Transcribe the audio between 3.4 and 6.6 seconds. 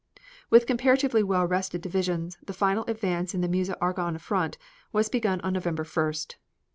the Meuse Argonne front was begun on November 1st.